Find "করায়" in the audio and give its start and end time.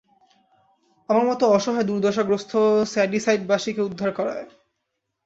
4.11-4.45